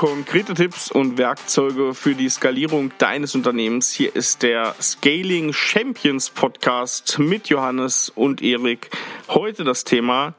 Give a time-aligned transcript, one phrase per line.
[0.00, 3.92] Konkrete Tipps und Werkzeuge für die Skalierung deines Unternehmens.
[3.92, 8.88] Hier ist der Scaling Champions Podcast mit Johannes und Erik.
[9.28, 10.32] Heute das Thema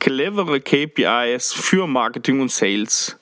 [0.00, 3.16] clevere KPIs für Marketing und Sales.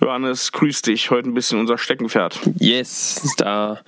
[0.00, 1.10] Johannes, grüß dich.
[1.10, 2.40] Heute ein bisschen unser Steckenpferd.
[2.58, 3.82] Yes, da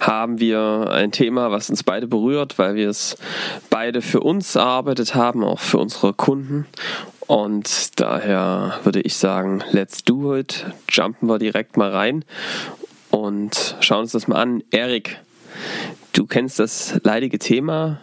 [0.00, 3.18] haben wir ein Thema, was uns beide berührt, weil wir es
[3.68, 6.66] beide für uns erarbeitet haben, auch für unsere Kunden.
[7.26, 10.66] Und daher würde ich sagen, let's do it.
[10.88, 12.24] Jumpen wir direkt mal rein
[13.10, 14.62] und schauen uns das mal an.
[14.70, 15.18] Erik,
[16.12, 18.00] du kennst das leidige Thema.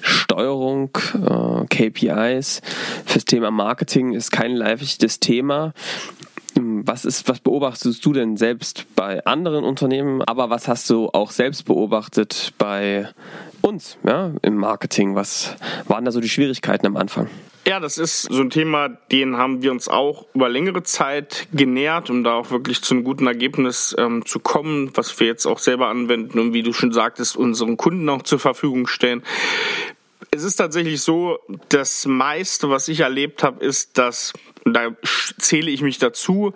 [0.00, 2.60] Steuerung, äh, KPIs
[3.06, 5.72] fürs Thema Marketing ist kein leichtes Thema.
[6.54, 10.22] Was ist, was beobachtest du denn selbst bei anderen Unternehmen?
[10.22, 13.08] Aber was hast du auch selbst beobachtet bei
[13.62, 15.14] uns, ja, im Marketing?
[15.14, 15.56] Was
[15.88, 17.28] waren da so die Schwierigkeiten am Anfang?
[17.66, 22.10] Ja, das ist so ein Thema, den haben wir uns auch über längere Zeit genährt,
[22.10, 25.60] um da auch wirklich zu einem guten Ergebnis ähm, zu kommen, was wir jetzt auch
[25.60, 29.22] selber anwenden und wie du schon sagtest, unseren Kunden auch zur Verfügung stellen.
[30.32, 34.32] Es ist tatsächlich so, das meiste, was ich erlebt habe, ist, dass,
[34.64, 34.88] da
[35.38, 36.54] zähle ich mich dazu,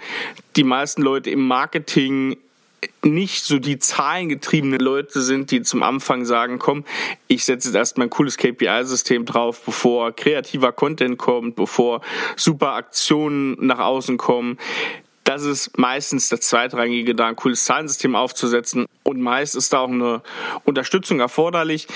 [0.57, 2.37] die meisten Leute im Marketing
[3.03, 6.85] nicht so die zahlengetriebene Leute sind, die zum Anfang sagen, komm,
[7.29, 12.01] ich setze jetzt erstmal ein cooles KPI-System drauf, bevor kreativer Content kommt, bevor
[12.37, 14.59] super Aktionen nach außen kommen.
[15.25, 18.87] Das ist meistens der zweitrangige, da ein cooles Zahlensystem aufzusetzen.
[19.03, 20.23] Und meist ist da auch eine
[20.65, 21.89] Unterstützung erforderlich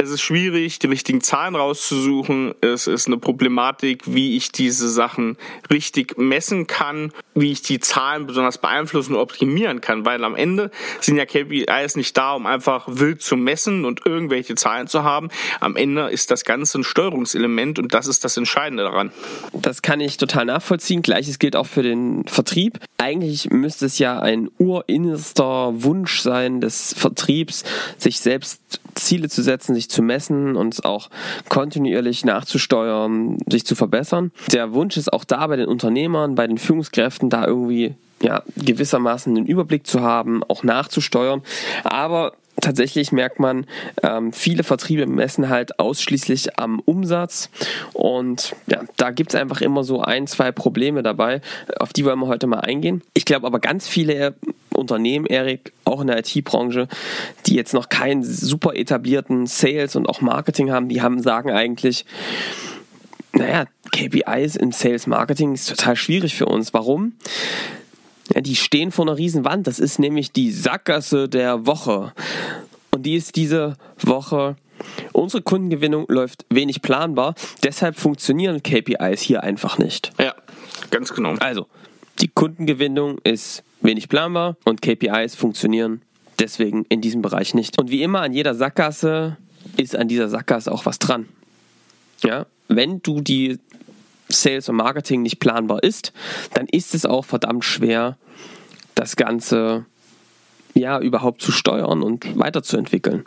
[0.00, 2.54] es ist schwierig, die richtigen Zahlen rauszusuchen.
[2.60, 5.36] Es ist eine Problematik, wie ich diese Sachen
[5.70, 10.70] richtig messen kann, wie ich die Zahlen besonders beeinflussen und optimieren kann, weil am Ende
[11.00, 15.30] sind ja KPIs nicht da, um einfach wild zu messen und irgendwelche Zahlen zu haben.
[15.58, 19.10] Am Ende ist das Ganze ein Steuerungselement und das ist das Entscheidende daran.
[19.52, 21.02] Das kann ich total nachvollziehen.
[21.02, 22.78] Gleiches gilt auch für den Vertrieb.
[22.98, 27.62] Eigentlich müsste es ja ein urinnerster Wunsch sein des Vertriebs,
[27.96, 31.08] sich selbst Ziele zu setzen, sich zu messen und auch
[31.48, 34.32] kontinuierlich nachzusteuern, sich zu verbessern.
[34.52, 39.32] Der Wunsch ist auch da bei den Unternehmern, bei den Führungskräften, da irgendwie ja, gewissermaßen
[39.32, 41.42] den Überblick zu haben, auch nachzusteuern.
[41.84, 43.66] Aber tatsächlich merkt man,
[44.02, 47.50] ähm, viele Vertriebe messen halt ausschließlich am Umsatz
[47.92, 51.40] und ja, da gibt es einfach immer so ein, zwei Probleme dabei,
[51.78, 53.02] auf die wollen wir heute mal eingehen.
[53.14, 54.34] Ich glaube aber ganz viele
[54.74, 56.88] Unternehmen, Erik, auch in der IT-Branche,
[57.46, 62.04] die jetzt noch keinen super etablierten Sales und auch Marketing haben, die haben, sagen eigentlich,
[63.32, 66.72] naja, KPIs im Sales Marketing ist total schwierig für uns.
[66.72, 67.12] Warum?
[68.34, 69.66] Ja, die stehen vor einer riesen Wand.
[69.66, 72.12] Das ist nämlich die Sackgasse der Woche.
[72.90, 74.56] Und die ist diese Woche.
[75.12, 77.34] Unsere Kundengewinnung läuft wenig planbar.
[77.62, 80.12] Deshalb funktionieren KPIs hier einfach nicht.
[80.20, 80.34] Ja,
[80.90, 81.34] ganz genau.
[81.40, 81.66] Also,
[82.20, 86.02] die Kundengewinnung ist wenig planbar und KPIs funktionieren
[86.38, 87.78] deswegen in diesem Bereich nicht.
[87.80, 89.36] Und wie immer an jeder Sackgasse
[89.76, 91.28] ist an dieser Sackgasse auch was dran.
[92.22, 93.58] Ja, wenn du die
[94.28, 96.12] Sales und Marketing nicht planbar ist,
[96.54, 98.16] dann ist es auch verdammt schwer,
[98.94, 99.86] das Ganze
[100.74, 103.24] ja überhaupt zu steuern und weiterzuentwickeln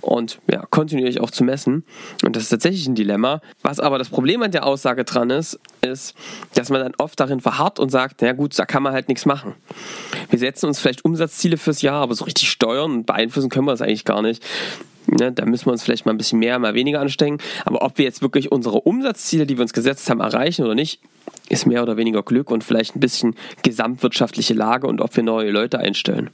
[0.00, 1.84] und ja kontinuierlich auch zu messen.
[2.24, 3.40] Und das ist tatsächlich ein Dilemma.
[3.62, 6.14] Was aber das Problem an der Aussage dran ist ist
[6.54, 9.26] dass man dann oft darin verharrt und sagt na gut da kann man halt nichts
[9.26, 9.54] machen.
[10.30, 13.72] Wir setzen uns vielleicht Umsatzziele fürs Jahr aber so richtig steuern und beeinflussen können wir
[13.72, 14.44] das eigentlich gar nicht
[15.06, 17.38] Ne, da müssen wir uns vielleicht mal ein bisschen mehr, mal weniger anstrengen.
[17.64, 21.00] Aber ob wir jetzt wirklich unsere Umsatzziele, die wir uns gesetzt haben, erreichen oder nicht,
[21.48, 25.50] ist mehr oder weniger Glück und vielleicht ein bisschen gesamtwirtschaftliche Lage und ob wir neue
[25.50, 26.30] Leute einstellen.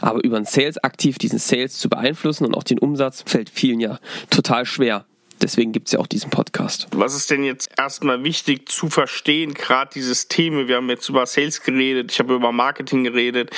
[0.00, 3.80] Aber über einen Sales aktiv diesen Sales zu beeinflussen und auch den Umsatz fällt vielen
[3.80, 3.98] ja
[4.30, 5.04] total schwer.
[5.40, 6.86] Deswegen gibt es ja auch diesen Podcast.
[6.92, 10.68] Was ist denn jetzt erstmal wichtig zu verstehen, gerade dieses Thema?
[10.68, 13.50] Wir haben jetzt über Sales geredet, ich habe über Marketing geredet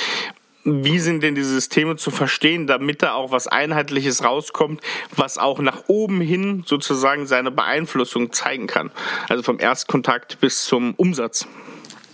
[0.65, 4.81] wie sind denn die Systeme zu verstehen, damit da auch was Einheitliches rauskommt,
[5.15, 8.91] was auch nach oben hin sozusagen seine Beeinflussung zeigen kann.
[9.29, 11.47] Also vom Erstkontakt bis zum Umsatz.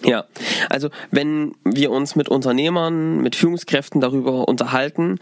[0.03, 0.25] Ja,
[0.69, 5.19] also wenn wir uns mit Unternehmern, mit Führungskräften darüber unterhalten,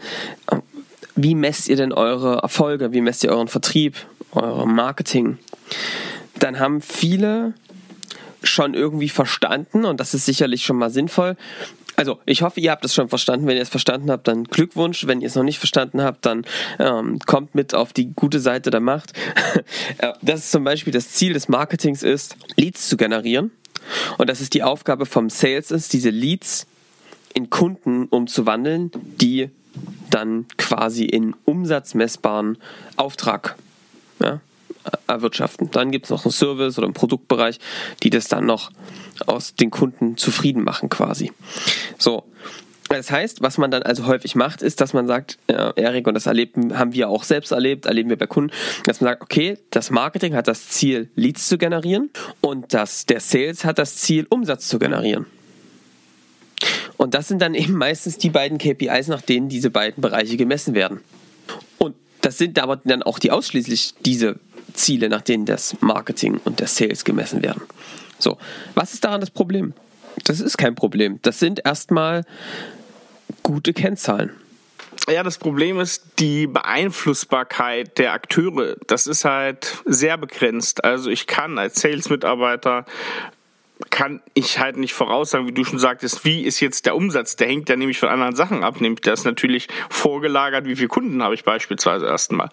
[1.14, 3.94] wie messt ihr denn eure Erfolge, wie messt ihr euren Vertrieb,
[4.32, 5.38] euer Marketing,
[6.38, 7.54] dann haben viele
[8.42, 11.36] schon irgendwie verstanden, und das ist sicherlich schon mal sinnvoll,
[12.00, 13.46] also, ich hoffe, ihr habt es schon verstanden.
[13.46, 15.06] Wenn ihr es verstanden habt, dann Glückwunsch.
[15.06, 16.46] Wenn ihr es noch nicht verstanden habt, dann
[16.78, 19.12] ähm, kommt mit auf die gute Seite der Macht.
[20.22, 23.50] das ist zum Beispiel das Ziel des Marketings ist, Leads zu generieren.
[24.16, 26.66] Und das ist die Aufgabe vom Sales ist, diese Leads
[27.34, 28.90] in Kunden umzuwandeln,
[29.20, 29.50] die
[30.08, 32.56] dann quasi in umsatzmessbaren
[32.96, 33.56] Auftrag
[34.22, 34.40] ja,
[35.06, 35.70] erwirtschaften.
[35.70, 37.58] Dann gibt es noch einen Service oder einen Produktbereich,
[38.02, 38.70] die das dann noch
[39.26, 41.32] aus den Kunden zufrieden machen quasi.
[41.98, 42.24] So.
[42.88, 46.14] Das heißt, was man dann also häufig macht, ist, dass man sagt, äh, Erik, und
[46.14, 48.50] das erleben, haben wir auch selbst erlebt, erleben wir bei Kunden,
[48.84, 52.10] dass man sagt, okay, das Marketing hat das Ziel, Leads zu generieren
[52.40, 55.26] und das, der Sales hat das Ziel, Umsatz zu generieren.
[56.96, 60.74] Und das sind dann eben meistens die beiden KPIs, nach denen diese beiden Bereiche gemessen
[60.74, 61.00] werden.
[61.78, 64.38] Und das sind aber dann auch die ausschließlich diese
[64.74, 67.62] Ziele, nach denen das Marketing und der Sales gemessen werden.
[68.18, 68.38] So,
[68.74, 69.72] was ist daran das Problem?
[70.24, 71.18] Das ist kein Problem.
[71.22, 72.24] Das sind erstmal
[73.42, 74.30] gute Kennzahlen.
[75.08, 78.76] Ja, das Problem ist die Beeinflussbarkeit der Akteure.
[78.86, 80.84] Das ist halt sehr begrenzt.
[80.84, 82.84] Also ich kann als Sales-Mitarbeiter
[83.88, 87.36] kann ich halt nicht voraussagen, wie du schon sagtest, wie ist jetzt der Umsatz?
[87.36, 88.80] Der hängt ja nämlich von anderen Sachen ab.
[88.80, 92.50] Nämlich das ist natürlich vorgelagert, wie viele Kunden habe ich beispielsweise erstmal.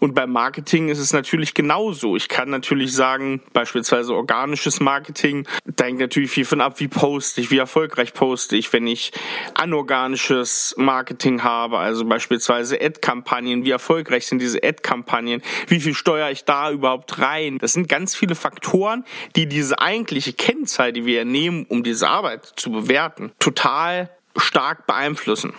[0.00, 2.16] Und beim Marketing ist es natürlich genauso.
[2.16, 7.40] Ich kann natürlich sagen, beispielsweise organisches Marketing, da hängt natürlich viel von ab, wie poste
[7.40, 9.12] ich, wie erfolgreich poste ich, wenn ich
[9.54, 16.44] anorganisches Marketing habe, also beispielsweise Ad-Kampagnen, wie erfolgreich sind diese Ad-Kampagnen, wie viel steuere ich
[16.44, 17.58] da überhaupt rein?
[17.58, 19.04] Das sind ganz viele Faktoren,
[19.36, 24.86] die diese eigentliche Kenntnis Lebenszeit, die wir nehmen, um diese Arbeit zu bewerten, total stark
[24.86, 25.52] beeinflussen.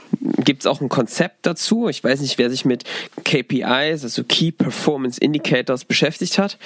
[0.43, 1.87] Gibt es auch ein Konzept dazu?
[1.87, 2.83] Ich weiß nicht, wer sich mit
[3.23, 6.57] KPIs, also Key Performance Indicators, beschäftigt hat,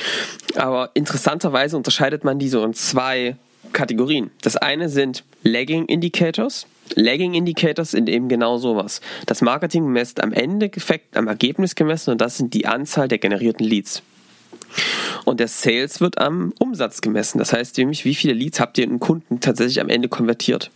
[0.56, 3.36] aber interessanterweise unterscheidet man diese in zwei
[3.74, 4.32] Kategorien.
[4.42, 6.66] Das eine sind Lagging Indicators.
[6.96, 9.02] Lagging Indicators sind eben genau sowas.
[9.28, 13.66] Das Marketing messt am Endeffekt am Ergebnis gemessen und das sind die Anzahl der generierten
[13.66, 14.02] Leads.
[15.26, 17.38] Und der Sales wird am Umsatz gemessen.
[17.40, 20.72] Das heißt nämlich, wie viele Leads habt ihr in Kunden tatsächlich am Ende konvertiert.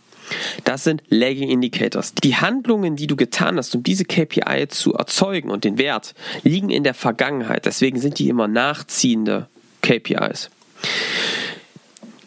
[0.64, 2.14] Das sind Lagging Indicators.
[2.14, 6.70] Die Handlungen, die du getan hast, um diese KPI zu erzeugen und den Wert, liegen
[6.70, 7.66] in der Vergangenheit.
[7.66, 9.48] Deswegen sind die immer nachziehende
[9.82, 10.50] KPIs.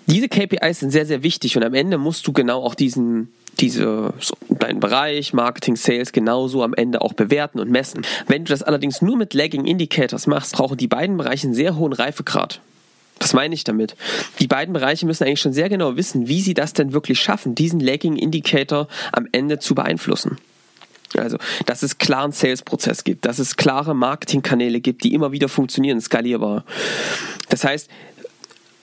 [0.05, 4.13] Diese KPIs sind sehr, sehr wichtig und am Ende musst du genau auch diesen diese,
[4.49, 8.05] deinen Bereich, Marketing, Sales genauso am Ende auch bewerten und messen.
[8.27, 11.75] Wenn du das allerdings nur mit Lagging Indicators machst, brauchen die beiden Bereiche einen sehr
[11.75, 12.61] hohen Reifegrad.
[13.19, 13.95] Was meine ich damit?
[14.39, 17.55] Die beiden Bereiche müssen eigentlich schon sehr genau wissen, wie sie das denn wirklich schaffen,
[17.55, 20.37] diesen Lagging Indicator am Ende zu beeinflussen.
[21.15, 26.01] Also, dass es klaren Sales-Prozess gibt, dass es klare Marketingkanäle gibt, die immer wieder funktionieren,
[26.01, 26.65] skalierbar.
[27.49, 27.89] Das heißt,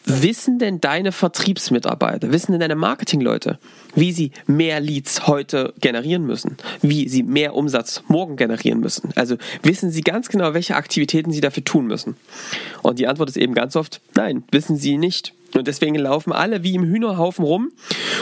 [0.06, 3.58] Wissen denn deine Vertriebsmitarbeiter, wissen denn deine Marketingleute,
[3.94, 9.10] wie sie mehr Leads heute generieren müssen, wie sie mehr Umsatz morgen generieren müssen?
[9.14, 12.16] Also wissen sie ganz genau, welche Aktivitäten sie dafür tun müssen?
[12.82, 15.32] Und die Antwort ist eben ganz oft, nein, wissen sie nicht.
[15.54, 17.72] Und deswegen laufen alle wie im Hühnerhaufen rum,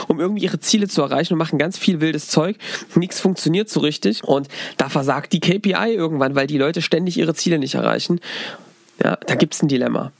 [0.07, 2.57] um irgendwie ihre Ziele zu erreichen und machen ganz viel wildes Zeug.
[2.95, 4.23] Nichts funktioniert so richtig.
[4.23, 4.47] Und
[4.77, 8.21] da versagt die KPI irgendwann, weil die Leute ständig ihre Ziele nicht erreichen.
[9.03, 10.11] Ja, da gibt es ein Dilemma.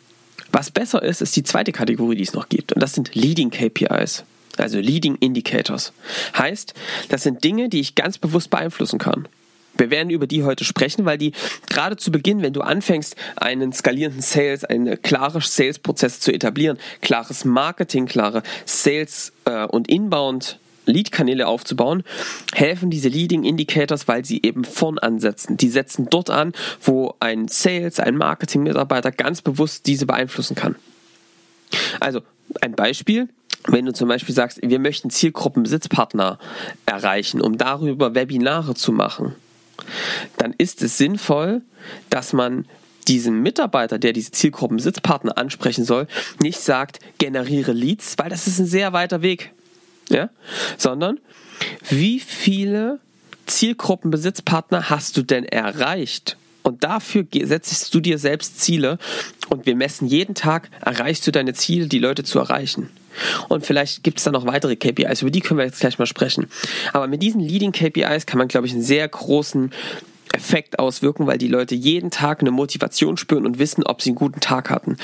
[0.54, 2.72] Was besser ist, ist die zweite Kategorie, die es noch gibt.
[2.74, 4.24] Und das sind Leading KPIs.
[4.58, 5.94] Also Leading Indicators.
[6.38, 6.76] Heißt,
[7.10, 9.28] das sind Dinge, die ich ganz bewusst beeinflussen kann.
[9.76, 11.32] Wir werden über die heute sprechen, weil die
[11.68, 17.46] gerade zu Beginn, wenn du anfängst, einen skalierenden Sales, einen klaren Sales-Prozess zu etablieren, klares
[17.46, 22.04] Marketing, klare Sales- äh, und Inbound Lead-Kanäle aufzubauen,
[22.54, 25.58] helfen diese Leading Indicators, weil sie eben vorn ansetzen.
[25.58, 30.76] Die setzen dort an, wo ein Sales, ein Marketing-Mitarbeiter ganz bewusst diese beeinflussen kann.
[32.00, 32.22] Also
[32.62, 33.30] ein Beispiel,
[33.68, 36.38] wenn du zum Beispiel sagst, wir möchten Zielgruppenbesitzpartner
[36.86, 39.36] erreichen, um darüber Webinare zu machen,
[40.38, 41.62] dann ist es sinnvoll,
[42.10, 42.66] dass man
[43.08, 46.08] diesem Mitarbeiter, der diese Zielgruppenbesitzpartner ansprechen soll,
[46.42, 49.52] nicht sagt, generiere Leads, weil das ist ein sehr weiter Weg
[50.14, 50.30] ja,
[50.78, 51.20] sondern
[51.90, 53.00] wie viele
[53.46, 56.38] Zielgruppenbesitzpartner hast du denn erreicht?
[56.64, 58.98] Und dafür setzt du dir selbst Ziele
[59.50, 62.90] und wir messen jeden Tag, erreichst du deine Ziele, die Leute zu erreichen.
[63.50, 66.06] Und vielleicht gibt es da noch weitere KPIs, über die können wir jetzt gleich mal
[66.06, 66.48] sprechen.
[66.94, 69.72] Aber mit diesen Leading KPIs kann man, glaube ich, einen sehr großen
[70.34, 74.18] Effekt auswirken, weil die Leute jeden Tag eine Motivation spüren und wissen, ob sie einen
[74.18, 74.98] guten Tag hatten.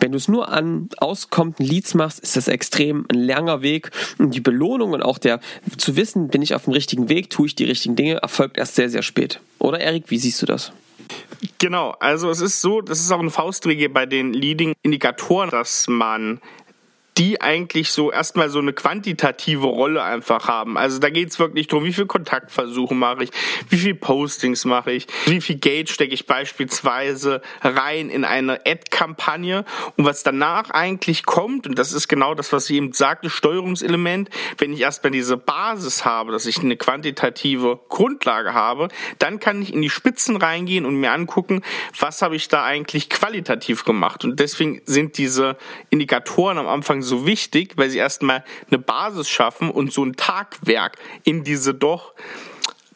[0.00, 4.34] Wenn du es nur an auskommenden Leads machst, ist das extrem ein langer Weg und
[4.34, 5.40] die Belohnung und auch der
[5.78, 8.74] zu wissen, bin ich auf dem richtigen Weg, tue ich die richtigen Dinge, erfolgt erst
[8.74, 9.40] sehr, sehr spät.
[9.58, 10.72] Oder Erik, wie siehst du das?
[11.58, 16.40] Genau, also es ist so, das ist auch eine Faustregel bei den Leading-Indikatoren, dass man
[17.18, 20.78] die eigentlich so erstmal so eine quantitative Rolle einfach haben.
[20.78, 23.30] Also da geht's wirklich darum, wie viel Kontaktversuche mache ich,
[23.68, 29.64] wie viel Postings mache ich, wie viel Geld stecke ich beispielsweise rein in eine Ad-Kampagne
[29.96, 34.30] und was danach eigentlich kommt, und das ist genau das, was ich eben sagte, Steuerungselement,
[34.58, 38.88] wenn ich erstmal diese Basis habe, dass ich eine quantitative Grundlage habe,
[39.18, 41.62] dann kann ich in die Spitzen reingehen und mir angucken,
[41.98, 44.24] was habe ich da eigentlich qualitativ gemacht.
[44.24, 45.56] Und deswegen sind diese
[45.90, 50.98] Indikatoren am Anfang so wichtig, weil sie erstmal eine Basis schaffen und so ein Tagwerk
[51.24, 52.14] in diese doch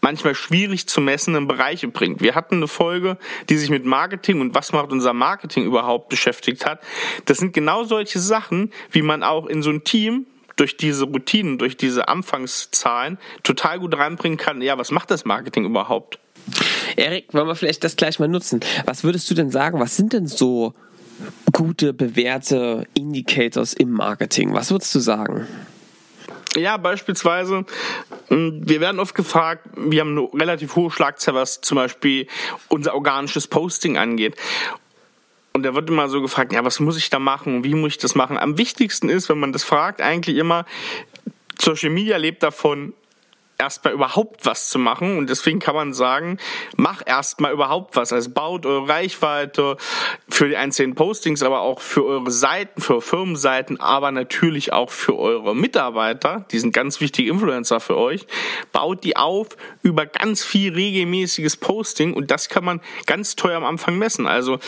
[0.00, 2.20] manchmal schwierig zu messenden Bereiche bringt.
[2.20, 6.64] Wir hatten eine Folge, die sich mit Marketing und was macht unser Marketing überhaupt beschäftigt
[6.64, 6.80] hat.
[7.24, 11.58] Das sind genau solche Sachen, wie man auch in so ein Team durch diese Routinen,
[11.58, 14.62] durch diese Anfangszahlen total gut reinbringen kann.
[14.62, 16.18] Ja, was macht das Marketing überhaupt?
[16.96, 18.60] Erik, wollen wir vielleicht das gleich mal nutzen?
[18.84, 19.80] Was würdest du denn sagen?
[19.80, 20.74] Was sind denn so
[21.52, 24.52] gute, bewährte Indicators im Marketing?
[24.52, 25.46] Was würdest du sagen?
[26.56, 27.66] Ja, beispielsweise,
[28.28, 32.26] hm, wir werden oft gefragt, wir haben eine relativ hohe Schlagzahl, was zum Beispiel
[32.68, 34.36] unser organisches Posting angeht.
[35.52, 37.98] Und da wird immer so gefragt, ja, was muss ich da machen wie muss ich
[37.98, 38.36] das machen?
[38.38, 40.66] Am wichtigsten ist, wenn man das fragt, eigentlich immer,
[41.58, 42.92] Social Media lebt davon,
[43.58, 45.18] erstmal überhaupt was zu machen.
[45.18, 46.38] Und deswegen kann man sagen,
[46.76, 48.12] mach erstmal überhaupt was.
[48.12, 49.76] Also baut eure Reichweite
[50.28, 55.16] für die einzelnen Postings, aber auch für eure Seiten, für Firmenseiten, aber natürlich auch für
[55.18, 56.44] eure Mitarbeiter.
[56.50, 58.26] Die sind ganz wichtige Influencer für euch.
[58.72, 59.48] Baut die auf
[59.82, 64.26] über ganz viel regelmäßiges Posting und das kann man ganz teuer am Anfang messen.
[64.26, 64.58] Also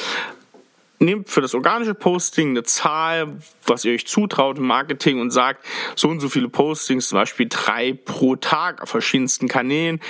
[0.99, 5.65] nehmt für das organische Posting eine Zahl, was ihr euch zutraut im Marketing und sagt,
[5.95, 10.01] so und so viele Postings, zum Beispiel drei pro Tag auf verschiedensten Kanälen,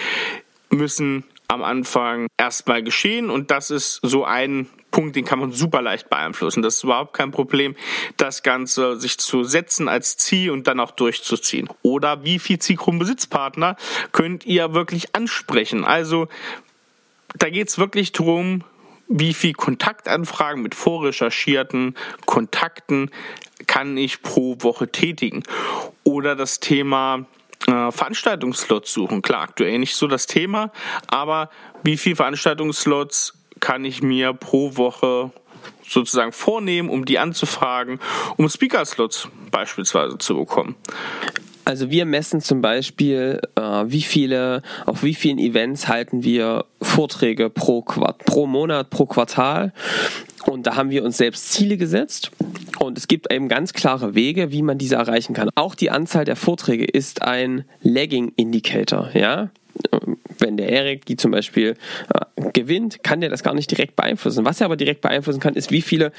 [0.71, 5.83] müssen am Anfang erstmal geschehen und das ist so ein Punkt, den kann man super
[5.83, 6.63] leicht beeinflussen.
[6.63, 7.77] Das ist überhaupt kein Problem,
[8.17, 11.69] das Ganze sich zu setzen als Ziel und dann auch durchzuziehen.
[11.83, 13.77] Oder wie viel Zielgruppenbesitzpartner
[14.13, 15.85] könnt ihr wirklich ansprechen?
[15.85, 16.29] Also
[17.37, 18.65] da geht es wirklich darum,
[19.09, 21.97] wie viel Kontaktanfragen mit vorrecherchierten
[22.27, 23.11] Kontakten
[23.67, 25.43] kann ich pro Woche tätigen.
[26.05, 27.27] Oder das Thema
[27.67, 29.23] äh, Veranstaltungsslots suchen.
[29.23, 30.71] Klar, aktuell nicht so das Thema,
[31.09, 31.51] aber
[31.83, 35.33] wie viel Veranstaltungsslots kann ich mir pro Woche
[35.87, 37.99] sozusagen vornehmen, um die anzufragen,
[38.37, 40.77] um Speaker-Slots beispielsweise zu bekommen.
[41.69, 47.51] Also wir messen zum Beispiel, äh, wie viele, auf wie vielen Events halten wir Vorträge
[47.51, 49.75] pro, Quart pro Monat, pro Quartal.
[50.47, 52.31] Und da haben wir uns selbst Ziele gesetzt.
[52.79, 55.51] Und es gibt eben ganz klare Wege, wie man diese erreichen kann.
[55.57, 59.51] Auch die Anzahl der Vorträge ist ein Lagging Indicator, ja
[60.41, 61.77] wenn der Erik die zum Beispiel
[62.15, 64.45] äh, gewinnt, kann der das gar nicht direkt beeinflussen.
[64.45, 66.13] Was er aber direkt beeinflussen kann, ist, wie viele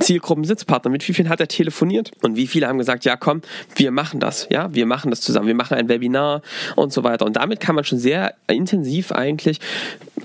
[0.00, 3.42] Zielgruppen-Sitzpartner, mit wie vielen hat er telefoniert und wie viele haben gesagt, ja komm,
[3.74, 6.42] wir machen das, ja, wir machen das zusammen, wir machen ein Webinar
[6.76, 7.26] und so weiter.
[7.26, 9.60] Und damit kann man schon sehr intensiv eigentlich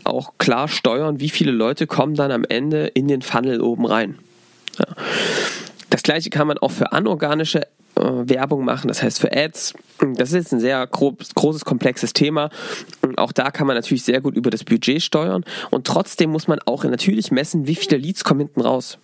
[0.03, 4.17] auch klar steuern, wie viele Leute kommen dann am Ende in den Funnel oben rein.
[4.79, 4.85] Ja.
[5.89, 7.67] Das gleiche kann man auch für anorganische
[8.01, 9.73] Werbung machen, das heißt für Ads.
[10.15, 12.49] Das ist jetzt ein sehr grob, großes, komplexes Thema.
[13.17, 15.45] Auch da kann man natürlich sehr gut über das Budget steuern.
[15.69, 18.97] Und trotzdem muss man auch natürlich messen, wie viele Leads kommen hinten raus.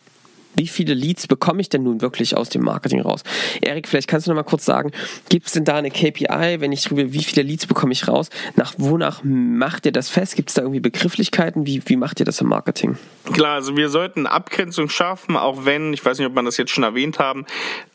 [0.57, 3.21] Wie viele Leads bekomme ich denn nun wirklich aus dem Marketing raus?
[3.61, 4.91] Erik, vielleicht kannst du noch mal kurz sagen,
[5.29, 8.29] gibt es denn da eine KPI, wenn ich drüber, wie viele Leads bekomme ich raus?
[8.55, 10.35] Nach wonach macht ihr das fest?
[10.35, 11.67] Gibt es da irgendwie Begrifflichkeiten?
[11.67, 12.97] Wie, wie macht ihr das im Marketing?
[13.31, 16.71] Klar, also wir sollten Abgrenzung schaffen, auch wenn, ich weiß nicht, ob man das jetzt
[16.71, 17.45] schon erwähnt haben,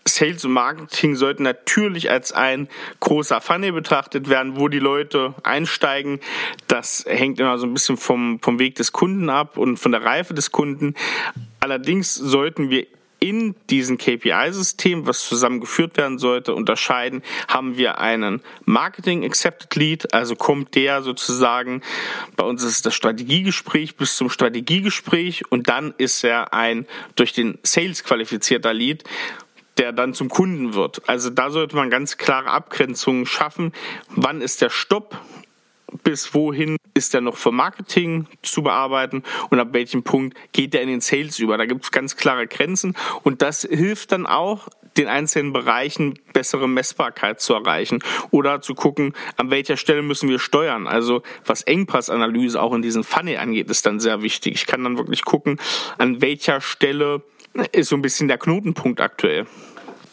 [0.04, 2.68] Sales und Marketing sollten natürlich als ein
[3.00, 6.20] großer Funnel betrachtet werden, wo die Leute einsteigen.
[6.66, 10.04] Das hängt immer so ein bisschen vom, vom Weg des Kunden ab und von der
[10.04, 10.94] Reife des Kunden.
[11.60, 12.86] Allerdings sollten wir
[13.22, 20.34] in diesem KPI-System, was zusammengeführt werden sollte, unterscheiden, haben wir einen Marketing Accepted Lead, also
[20.34, 21.82] kommt der sozusagen,
[22.34, 27.60] bei uns ist das Strategiegespräch bis zum Strategiegespräch und dann ist er ein durch den
[27.62, 29.04] Sales qualifizierter Lead,
[29.78, 31.02] der dann zum Kunden wird.
[31.08, 33.72] Also da sollte man ganz klare Abgrenzungen schaffen.
[34.08, 35.18] Wann ist der Stopp?
[36.04, 40.80] Bis wohin ist er noch für Marketing zu bearbeiten und ab welchem Punkt geht er
[40.80, 41.58] in den Sales über?
[41.58, 46.68] Da gibt es ganz klare Grenzen und das hilft dann auch, den einzelnen Bereichen bessere
[46.68, 50.86] Messbarkeit zu erreichen oder zu gucken, an welcher Stelle müssen wir steuern.
[50.86, 54.54] Also was Engpassanalyse auch in diesen Funnel angeht, ist dann sehr wichtig.
[54.54, 55.58] Ich kann dann wirklich gucken,
[55.98, 57.22] an welcher Stelle
[57.72, 59.46] ist so ein bisschen der Knotenpunkt aktuell.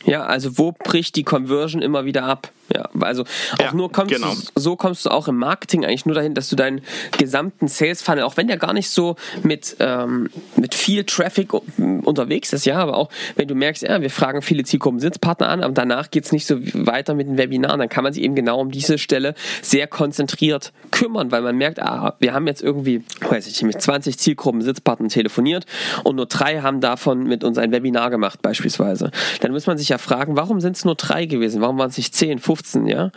[0.06, 2.52] Ja, also wo bricht die Conversion immer wieder ab?
[2.74, 4.34] Ja, also auch Ja, nur kommst genau.
[4.34, 6.82] du, so kommst du auch im Marketing eigentlich nur dahin, dass du deinen
[7.18, 12.54] gesamten Sales Funnel, auch wenn der gar nicht so mit, ähm, mit viel Traffic unterwegs
[12.54, 16.12] ist, ja, aber auch wenn du merkst, ja, wir fragen viele Zielgruppen-Sitzpartner an, aber danach
[16.12, 18.98] geht's nicht so weiter mit den Webinaren, dann kann man sich eben genau um diese
[18.98, 23.76] Stelle sehr konzentriert kümmern, weil man merkt, ah, wir haben jetzt irgendwie, weiß ich nicht,
[23.76, 25.66] mit 20 Zielgruppen-Sitzpartnern telefoniert
[26.04, 29.12] und nur drei haben davon mit uns ein Webinar gemacht, beispielsweise.
[29.42, 31.62] Dann muss man sich ja fragen, warum sind es nur drei gewesen?
[31.62, 33.12] Warum waren es nicht 10, 15, ja?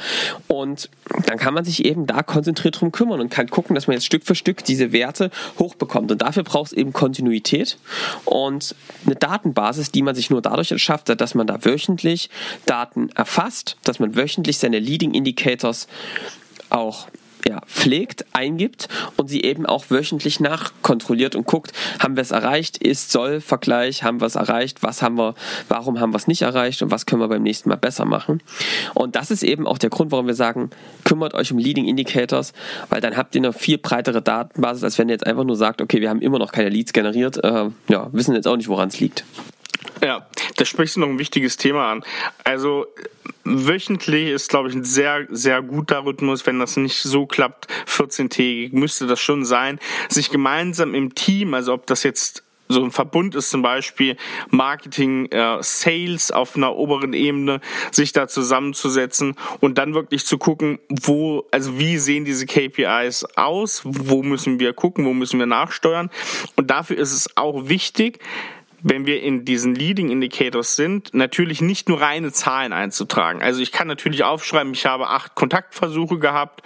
[0.49, 0.89] Und
[1.27, 4.07] dann kann man sich eben da konzentriert drum kümmern und kann gucken, dass man jetzt
[4.07, 6.11] Stück für Stück diese Werte hochbekommt.
[6.13, 7.79] Und dafür braucht es eben Kontinuität
[8.25, 8.75] und
[9.07, 12.31] eine Datenbasis, die man sich nur dadurch erschafft, dass man da wöchentlich
[12.67, 15.89] Daten erfasst, dass man wöchentlich seine Leading Indicators
[16.71, 17.09] auch
[17.49, 22.79] ja, pflegt, eingibt und sie eben auch wöchentlich nachkontrolliert und guckt, haben wir es erreicht,
[22.79, 25.35] ist, soll, Vergleich, haben wir es erreicht, was haben wir,
[25.69, 28.43] warum haben wir es nicht erreicht und was können wir beim nächsten Mal besser machen.
[28.95, 30.71] Und das ist eben auch der Grund, warum wir sagen,
[31.05, 32.53] kümmert euch um Leading Indicators,
[32.89, 35.81] weil dann habt ihr eine viel breitere Datenbasis, als wenn ihr jetzt einfach nur sagt,
[35.81, 38.89] okay, wir haben immer noch keine Leads generiert, äh, ja, wissen jetzt auch nicht, woran
[38.89, 39.25] es liegt.
[40.03, 42.05] Ja, da sprichst du noch ein wichtiges Thema an.
[42.43, 42.87] Also
[43.45, 46.45] wöchentlich ist, glaube ich, ein sehr, sehr guter Rhythmus.
[46.45, 49.79] Wenn das nicht so klappt, 14-tägig, müsste das schon sein,
[50.09, 54.17] sich gemeinsam im Team, also ob das jetzt so ein Verbund ist zum Beispiel
[54.51, 60.79] Marketing, äh, Sales auf einer oberen Ebene, sich da zusammenzusetzen und dann wirklich zu gucken,
[60.89, 66.11] wo, also wie sehen diese KPIs aus, wo müssen wir gucken, wo müssen wir nachsteuern.
[66.57, 68.21] Und dafür ist es auch wichtig,
[68.83, 73.41] wenn wir in diesen Leading Indicators sind, natürlich nicht nur reine Zahlen einzutragen.
[73.41, 76.63] Also ich kann natürlich aufschreiben, ich habe acht Kontaktversuche gehabt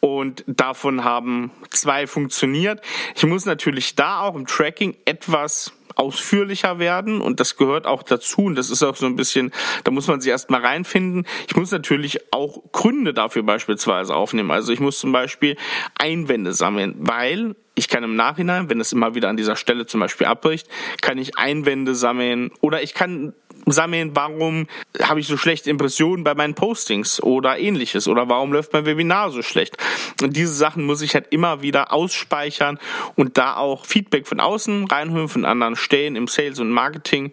[0.00, 2.80] und davon haben zwei funktioniert.
[3.14, 8.42] Ich muss natürlich da auch im Tracking etwas ausführlicher werden und das gehört auch dazu
[8.42, 9.52] und das ist auch so ein bisschen,
[9.84, 11.26] da muss man sich erstmal reinfinden.
[11.48, 14.50] Ich muss natürlich auch Gründe dafür beispielsweise aufnehmen.
[14.50, 15.56] Also ich muss zum Beispiel
[15.98, 20.00] Einwände sammeln, weil ich kann im Nachhinein, wenn es immer wieder an dieser Stelle zum
[20.00, 20.68] Beispiel abbricht,
[21.00, 23.32] kann ich Einwände sammeln oder ich kann
[23.66, 24.66] sammeln, warum
[25.02, 29.30] habe ich so schlechte Impressionen bei meinen Postings oder ähnliches oder warum läuft mein Webinar
[29.30, 29.76] so schlecht.
[30.22, 32.78] Und diese Sachen muss ich halt immer wieder ausspeichern
[33.16, 37.32] und da auch Feedback von außen reinholen, von anderen Stellen im Sales und Marketing.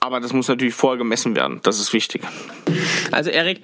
[0.00, 1.60] Aber das muss natürlich vorher gemessen werden.
[1.62, 2.22] Das ist wichtig.
[3.12, 3.62] Also Erik,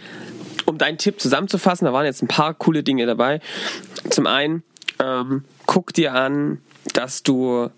[0.67, 3.41] um deinen Tipp zusammenzufassen, da waren jetzt ein paar coole Dinge dabei.
[4.11, 4.63] Zum einen,
[5.01, 6.61] ähm, guck dir an,
[6.93, 7.71] dass du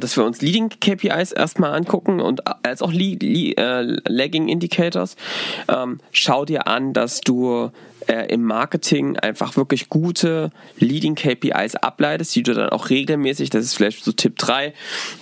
[0.00, 5.16] dass wir uns Leading KPIs erstmal angucken und als auch Le Le äh, Lagging Indicators.
[5.68, 7.70] Ähm, schau dir an, dass du
[8.08, 13.64] äh, im Marketing einfach wirklich gute Leading KPIs ableitest, die du dann auch regelmäßig, das
[13.64, 14.72] ist vielleicht so Tipp 3,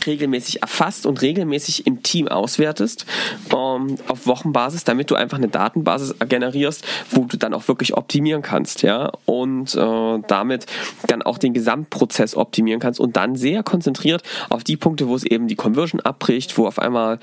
[0.07, 3.07] regelmäßig erfasst und regelmäßig im Team auswertest
[3.55, 8.43] ähm, auf Wochenbasis, damit du einfach eine Datenbasis generierst, wo du dann auch wirklich optimieren
[8.43, 10.67] kannst, ja, und äh, damit
[11.09, 15.25] dann auch den Gesamtprozess optimieren kannst und dann sehr konzentriert auf die Punkte, wo es
[15.25, 17.19] eben die Conversion abbricht, wo auf einmal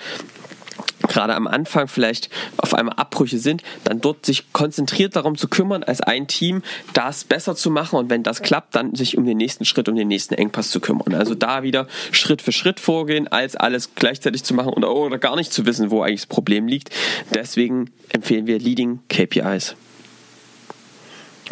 [1.08, 5.84] gerade am Anfang vielleicht auf einmal Abbrüche sind, dann dort sich konzentriert darum zu kümmern,
[5.84, 6.64] als ein Team
[6.94, 9.96] das besser zu machen und wenn das klappt, dann sich um den nächsten Schritt, um
[9.96, 11.14] den nächsten Engpass zu kümmern.
[11.14, 15.36] Also da wieder Schritt für Schritt vorgehen, als alles gleichzeitig zu machen oder, oder gar
[15.36, 16.90] nicht zu wissen, wo eigentlich das Problem liegt.
[17.34, 19.76] Deswegen empfehlen wir Leading KPIs.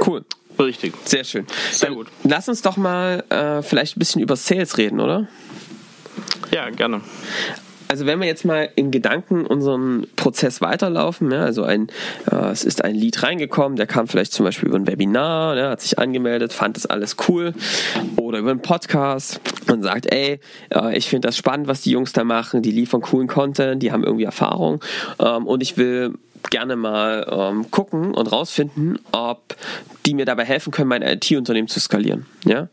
[0.05, 0.23] Cool.
[0.59, 0.93] Richtig.
[1.05, 1.47] Sehr schön.
[1.71, 2.07] Sehr Dann gut.
[2.23, 5.27] Lass uns doch mal äh, vielleicht ein bisschen über Sales reden, oder?
[6.51, 7.01] Ja, gerne.
[7.91, 11.89] Also wenn wir jetzt mal in Gedanken unseren Prozess weiterlaufen, ja, also ein,
[12.31, 15.71] äh, es ist ein Lied reingekommen, der kam vielleicht zum Beispiel über ein Webinar, ja,
[15.71, 17.53] hat sich angemeldet, fand das alles cool
[18.15, 20.39] oder über einen Podcast und sagt, ey,
[20.73, 23.91] äh, ich finde das spannend, was die Jungs da machen, die liefern coolen Content, die
[23.91, 24.81] haben irgendwie Erfahrung
[25.19, 26.13] ähm, und ich will
[26.51, 29.55] gerne mal ähm, gucken und rausfinden, ob
[30.05, 32.27] die mir dabei helfen können, mein IT-Unternehmen zu skalieren.
[32.45, 32.69] Ja,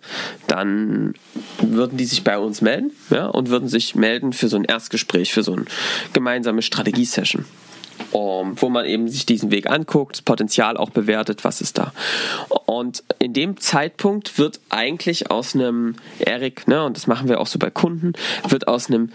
[0.47, 1.15] dann
[1.63, 5.33] würden die sich bei uns melden, ja, und würden sich melden für so ein Erstgespräch,
[5.33, 5.65] für so eine
[6.13, 7.47] gemeinsame Strategiesession.
[8.13, 11.93] Um, wo man eben sich diesen Weg anguckt, das Potenzial auch bewertet, was ist da.
[12.65, 17.49] Und in dem Zeitpunkt wird eigentlich aus einem Eric, ne, und das machen wir auch
[17.49, 18.13] so bei Kunden,
[18.49, 19.11] wird aus einem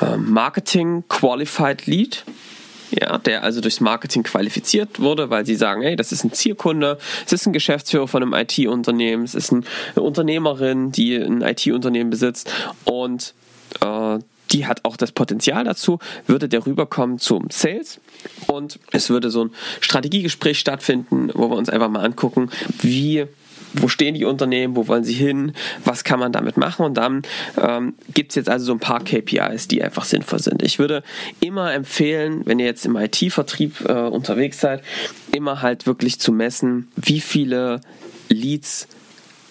[0.00, 2.24] äh, Marketing Qualified Lead
[2.92, 6.98] ja, der also durchs Marketing qualifiziert wurde, weil sie sagen, hey, das ist ein Zielkunde,
[7.26, 9.64] es ist ein Geschäftsführer von einem IT-Unternehmen, es ist eine
[9.96, 12.52] Unternehmerin, die ein IT-Unternehmen besitzt
[12.84, 13.34] und
[13.80, 14.18] äh,
[14.50, 18.00] die hat auch das Potenzial dazu, würde der rüberkommen zum Sales
[18.46, 19.50] und es würde so ein
[19.80, 22.50] Strategiegespräch stattfinden, wo wir uns einfach mal angucken,
[22.80, 23.26] wie
[23.74, 25.52] wo stehen die Unternehmen, wo wollen sie hin,
[25.84, 26.84] was kann man damit machen?
[26.84, 27.22] Und dann
[27.60, 30.62] ähm, gibt es jetzt also so ein paar KPIs, die einfach sinnvoll sind.
[30.62, 31.02] Ich würde
[31.40, 34.82] immer empfehlen, wenn ihr jetzt im IT-Vertrieb äh, unterwegs seid,
[35.32, 37.80] immer halt wirklich zu messen, wie viele
[38.28, 38.88] Leads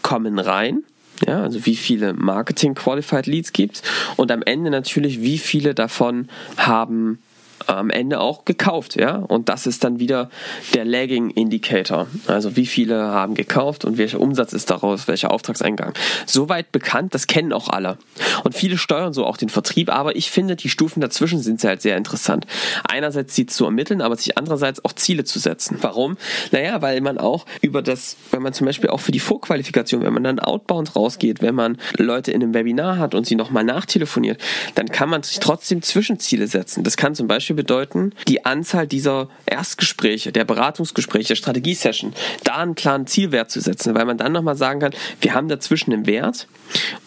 [0.02, 0.84] kommen rein.
[1.28, 3.84] Ja, also wie viele Marketing Qualified Leads gibt
[4.16, 7.20] und am Ende natürlich, wie viele davon haben
[7.68, 9.16] am Ende auch gekauft, ja.
[9.16, 10.30] Und das ist dann wieder
[10.74, 12.08] der Lagging Indicator.
[12.28, 15.94] Also wie viele haben gekauft und welcher Umsatz ist daraus, welcher Auftragseingang.
[16.26, 17.98] Soweit bekannt, das kennen auch alle.
[18.44, 21.82] Und viele steuern so auch den Vertrieb, aber ich finde, die Stufen dazwischen sind halt
[21.82, 22.46] sehr interessant.
[22.88, 25.78] Einerseits sie zu ermitteln, aber sich andererseits auch Ziele zu setzen.
[25.82, 26.18] Warum?
[26.52, 30.14] Naja, weil man auch über das, wenn man zum Beispiel auch für die Vorqualifikation, wenn
[30.14, 34.42] man dann outbound rausgeht, wenn man Leute in einem Webinar hat und sie nochmal nachtelefoniert,
[34.76, 36.84] dann kann man sich trotzdem Zwischenziele setzen.
[36.84, 42.58] Das kann zum Beispiel Beispiel bedeuten, die Anzahl dieser Erstgespräche, der Beratungsgespräche, der Strategiesession, da
[42.58, 46.06] einen klaren Zielwert zu setzen, weil man dann nochmal sagen kann, wir haben dazwischen einen
[46.06, 46.48] Wert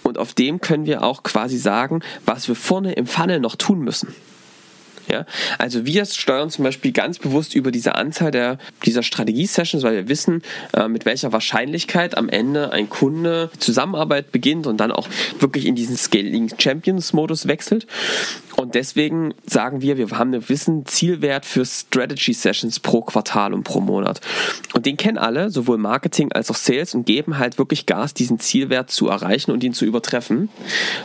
[0.02, 3.80] und auf dem können wir auch quasi sagen, was wir vorne im Funnel noch tun
[3.80, 4.14] müssen.
[5.09, 5.26] Ja?
[5.59, 10.09] Also wir steuern zum Beispiel ganz bewusst über diese Anzahl der, dieser Strategie-Sessions, weil wir
[10.09, 15.09] wissen, äh, mit welcher Wahrscheinlichkeit am Ende ein Kunde Zusammenarbeit beginnt und dann auch
[15.40, 17.87] wirklich in diesen Scaling Champions Modus wechselt.
[18.57, 23.64] Und deswegen sagen wir, wir haben einen gewissen Zielwert für Strategy Sessions pro Quartal und
[23.64, 24.21] pro Monat.
[24.75, 28.38] Und den kennen alle, sowohl Marketing als auch Sales und geben halt wirklich Gas, diesen
[28.38, 30.49] Zielwert zu erreichen und ihn zu übertreffen,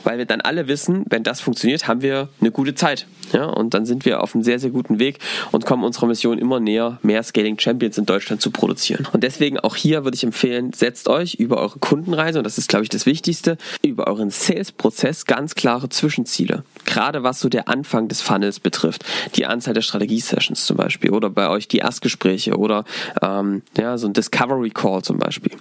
[0.03, 3.07] weil wir dann alle wissen, wenn das funktioniert, haben wir eine gute Zeit.
[3.33, 5.19] Ja, und dann sind wir auf einem sehr, sehr guten Weg
[5.51, 9.07] und kommen unserer Mission immer näher, mehr Scaling Champions in Deutschland zu produzieren.
[9.11, 12.69] Und deswegen auch hier würde ich empfehlen, setzt euch über eure Kundenreise, und das ist,
[12.69, 16.63] glaube ich, das Wichtigste, über euren Sales-Prozess ganz klare Zwischenziele.
[16.85, 19.05] Gerade was so der Anfang des Funnels betrifft.
[19.35, 22.85] Die Anzahl der Strategie-Sessions zum Beispiel oder bei euch die Erstgespräche oder
[23.21, 25.53] ähm, ja, so ein Discovery Call zum Beispiel.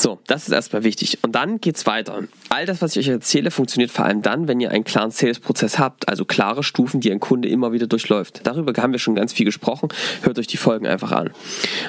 [0.00, 1.18] So, das ist erstmal wichtig.
[1.22, 2.22] Und dann geht's weiter.
[2.50, 5.80] All das, was ich euch erzähle, funktioniert vor allem dann, wenn ihr einen klaren Sales-Prozess
[5.80, 8.42] habt, also klare Stufen, die ein Kunde immer wieder durchläuft.
[8.44, 9.88] Darüber haben wir schon ganz viel gesprochen.
[10.22, 11.30] Hört euch die Folgen einfach an.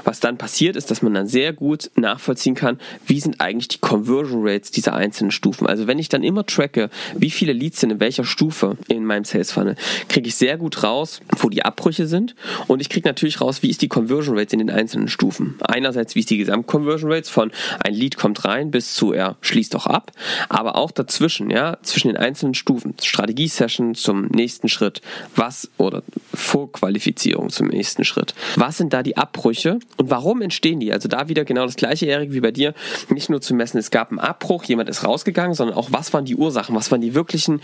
[0.05, 3.77] Was dann passiert, ist, dass man dann sehr gut nachvollziehen kann, wie sind eigentlich die
[3.77, 5.67] Conversion Rates dieser einzelnen Stufen.
[5.67, 9.23] Also wenn ich dann immer tracke, wie viele Leads sind in welcher Stufe in meinem
[9.23, 9.75] Sales Funnel,
[10.07, 12.33] kriege ich sehr gut raus, wo die Abbrüche sind.
[12.65, 15.59] Und ich kriege natürlich raus, wie ist die Conversion Rates in den einzelnen Stufen.
[15.61, 17.51] Einerseits, wie ist die Gesamt-Conversion Rates von
[17.83, 20.11] ein Lead kommt rein bis zu er schließt auch ab,
[20.49, 25.01] aber auch dazwischen, ja, zwischen den einzelnen Stufen, Strategie-Session zum nächsten Schritt,
[25.35, 28.33] was oder Vorqualifizierung zum nächsten Schritt.
[28.55, 30.91] Was sind da die Abbrüche und warum entstehen die?
[30.91, 32.73] Also da wieder genau das gleiche, Erik, wie bei dir,
[33.09, 36.25] nicht nur zu messen, es gab einen Abbruch, jemand ist rausgegangen, sondern auch was waren
[36.25, 37.61] die Ursachen, was waren die wirklichen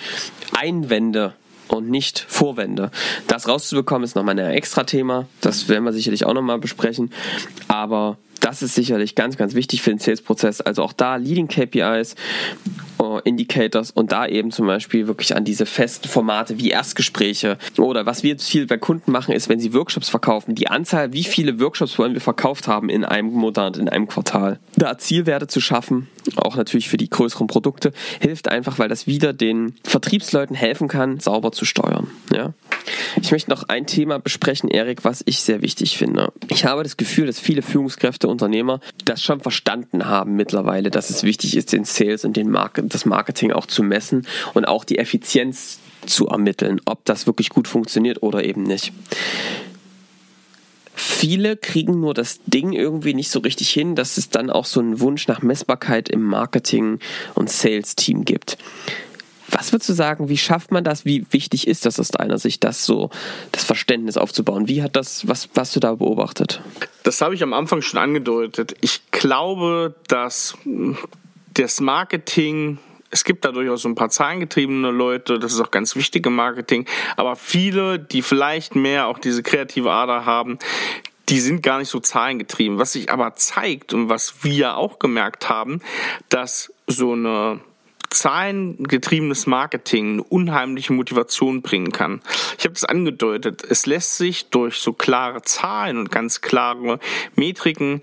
[0.58, 1.34] Einwände
[1.68, 2.92] und nicht Vorwände.
[3.28, 5.28] Das rauszubekommen ist nochmal ein extra Thema.
[5.42, 7.12] Das werden wir sicherlich auch nochmal besprechen.
[7.68, 10.62] Aber das ist sicherlich ganz, ganz wichtig für den Sales-Prozess.
[10.62, 12.14] Also auch da Leading KPIs,
[13.06, 18.06] uh, Indicators und da eben zum Beispiel wirklich an diese festen Formate wie Erstgespräche oder
[18.06, 21.24] was wir jetzt viel bei Kunden machen, ist, wenn sie Workshops verkaufen, die Anzahl, wie
[21.24, 24.60] viele Workshops wollen wir verkauft haben in einem Monat, in einem Quartal.
[24.76, 29.34] Da Zielwerte zu schaffen, auch natürlich für die größeren Produkte, hilft einfach, weil das wieder
[29.34, 32.08] den Vertriebsleuten helfen kann, sauber zu steuern.
[32.34, 32.54] Ja?
[33.22, 36.32] Ich möchte noch ein Thema besprechen, Erik, was ich sehr wichtig finde.
[36.50, 41.24] Ich habe das Gefühl, dass viele Führungskräfte, Unternehmer das schon verstanden haben mittlerweile, dass es
[41.24, 44.98] wichtig ist, den Sales und den Market, das Marketing auch zu messen und auch die
[44.98, 48.94] Effizienz zu ermitteln, ob das wirklich gut funktioniert oder eben nicht.
[50.94, 54.80] Viele kriegen nur das Ding irgendwie nicht so richtig hin, dass es dann auch so
[54.80, 57.00] einen Wunsch nach Messbarkeit im Marketing-
[57.34, 58.58] und Sales-Team gibt.
[59.50, 61.06] Was würdest du sagen, wie schafft man das?
[61.06, 63.10] Wie wichtig ist das aus deiner Sicht, das so,
[63.52, 64.68] das Verständnis aufzubauen?
[64.68, 66.62] Wie hat das, was, was du da beobachtet?
[67.04, 68.76] Das habe ich am Anfang schon angedeutet.
[68.82, 70.58] Ich glaube, dass
[71.56, 72.80] das Marketing
[73.12, 76.36] es gibt da durchaus so ein paar zahlengetriebene Leute, das ist auch ganz wichtig im
[76.36, 80.60] Marketing, aber viele, die vielleicht mehr auch diese kreative Ader haben,
[81.30, 82.78] die sind gar nicht so zahlengetrieben.
[82.78, 85.82] Was sich aber zeigt und was wir auch gemerkt haben,
[86.30, 87.62] dass so eine
[88.10, 92.22] zahlengetriebenes Marketing eine unheimliche Motivation bringen kann.
[92.58, 93.64] Ich habe das angedeutet.
[93.64, 97.00] Es lässt sich durch so klare Zahlen und ganz klare
[97.36, 98.02] Metriken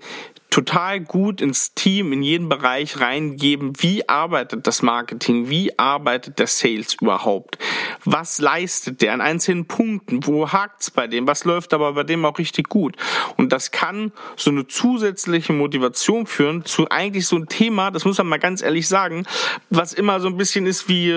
[0.53, 6.45] total gut ins Team, in jeden Bereich reingeben, wie arbeitet das Marketing, wie arbeitet der
[6.45, 7.57] Sales überhaupt,
[8.05, 12.23] was leistet der an einzelnen Punkten, wo hakt's bei dem, was läuft aber bei dem
[12.23, 12.97] auch richtig gut.
[13.35, 18.19] Und das kann so eine zusätzliche Motivation führen zu eigentlich so ein Thema, das muss
[18.19, 19.25] man mal ganz ehrlich sagen,
[19.71, 21.09] was immer so ein bisschen ist wie,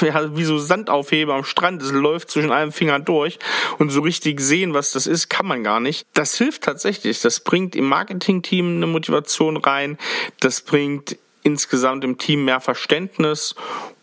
[0.00, 3.38] ja, wie so Sandaufheber am Strand, es läuft zwischen allen Fingern durch
[3.78, 6.06] und so richtig sehen, was das ist, kann man gar nicht.
[6.14, 9.98] Das hilft tatsächlich, das bringt im Marketing-Team Team eine Motivation rein.
[10.40, 13.54] Das bringt insgesamt im Team mehr Verständnis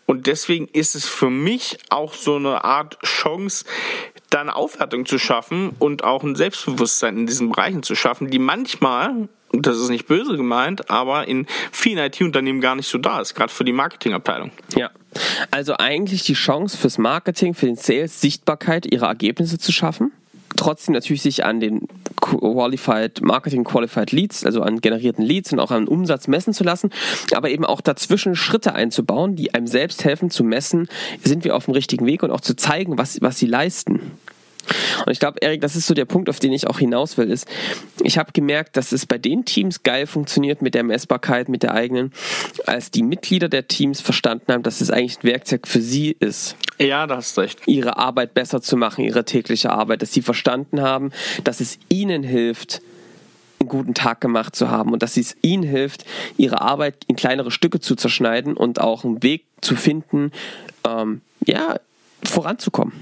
[0.06, 3.64] und deswegen ist es für mich auch so eine Art Chance,
[4.28, 8.38] da eine Aufwertung zu schaffen und auch ein Selbstbewusstsein in diesen Bereichen zu schaffen, die
[8.38, 13.34] manchmal, das ist nicht böse gemeint, aber in vielen IT-Unternehmen gar nicht so da ist,
[13.34, 14.50] gerade für die Marketingabteilung.
[14.76, 14.90] Ja.
[15.50, 20.12] Also eigentlich die Chance fürs Marketing, für den Sales, Sichtbarkeit ihrer Ergebnisse zu schaffen
[20.56, 21.86] trotzdem natürlich sich an den
[22.20, 26.90] Qualified Marketing Qualified Leads, also an generierten Leads und auch an Umsatz messen zu lassen,
[27.34, 30.88] aber eben auch dazwischen Schritte einzubauen, die einem selbst helfen zu messen,
[31.22, 34.12] sind wir auf dem richtigen Weg und auch zu zeigen, was, was sie leisten.
[35.04, 37.30] Und ich glaube, Erik, das ist so der Punkt, auf den ich auch hinaus will,
[37.30, 37.46] ist,
[38.02, 41.74] ich habe gemerkt, dass es bei den Teams geil funktioniert mit der Messbarkeit, mit der
[41.74, 42.12] eigenen,
[42.66, 46.56] als die Mitglieder der Teams verstanden haben, dass es eigentlich ein Werkzeug für sie ist.
[46.78, 47.60] Ja, da hast recht.
[47.66, 51.12] Ihre Arbeit besser zu machen, ihre tägliche Arbeit, dass sie verstanden haben,
[51.44, 52.80] dass es ihnen hilft,
[53.60, 56.04] einen guten Tag gemacht zu haben und dass es ihnen hilft,
[56.36, 60.32] ihre Arbeit in kleinere Stücke zu zerschneiden und auch einen Weg zu finden,
[60.86, 61.78] ähm, ja,
[62.24, 62.92] voranzukommen.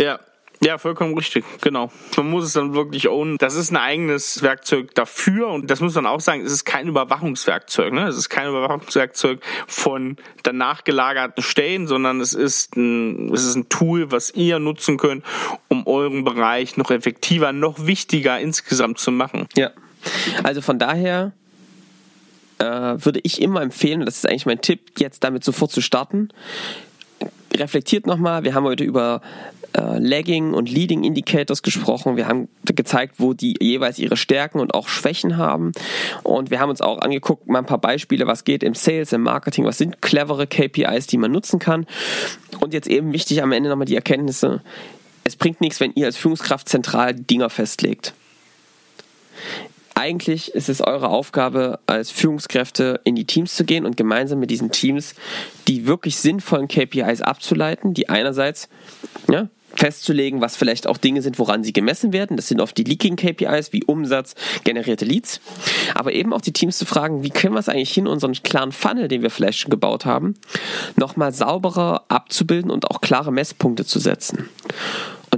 [0.00, 0.18] Ja,
[0.62, 1.90] ja, vollkommen richtig, genau.
[2.18, 3.38] Man muss es dann wirklich ownen.
[3.38, 6.86] Das ist ein eigenes Werkzeug dafür und das muss man auch sagen, es ist kein
[6.86, 7.94] Überwachungswerkzeug.
[7.94, 8.06] Ne?
[8.08, 13.70] Es ist kein Überwachungswerkzeug von danach gelagerten Stellen, sondern es ist, ein, es ist ein
[13.70, 15.24] Tool, was ihr nutzen könnt,
[15.68, 19.48] um euren Bereich noch effektiver, noch wichtiger insgesamt zu machen.
[19.56, 19.70] Ja,
[20.42, 21.32] also von daher
[22.58, 26.28] äh, würde ich immer empfehlen, das ist eigentlich mein Tipp, jetzt damit sofort zu starten.
[27.54, 29.20] Reflektiert nochmal, wir haben heute über
[29.76, 32.16] äh, Lagging und Leading Indicators gesprochen.
[32.16, 35.72] Wir haben gezeigt, wo die jeweils ihre Stärken und auch Schwächen haben.
[36.22, 39.22] Und wir haben uns auch angeguckt, mal ein paar Beispiele, was geht im Sales, im
[39.22, 41.86] Marketing, was sind clevere KPIs, die man nutzen kann.
[42.60, 44.62] Und jetzt eben wichtig am Ende nochmal die Erkenntnisse.
[45.24, 48.14] Es bringt nichts, wenn ihr als Führungskraft zentral Dinger festlegt
[50.00, 54.50] eigentlich ist es eure Aufgabe, als Führungskräfte in die Teams zu gehen und gemeinsam mit
[54.50, 55.14] diesen Teams
[55.68, 58.70] die wirklich sinnvollen KPIs abzuleiten, die einerseits
[59.30, 62.38] ja, festzulegen, was vielleicht auch Dinge sind, woran sie gemessen werden.
[62.38, 64.34] Das sind oft die Leaking KPIs wie Umsatz,
[64.64, 65.40] generierte Leads.
[65.94, 68.72] Aber eben auch die Teams zu fragen, wie können wir es eigentlich hin, unseren klaren
[68.72, 70.34] Funnel, den wir vielleicht schon gebaut haben,
[70.96, 74.48] nochmal sauberer abzubilden und auch klare Messpunkte zu setzen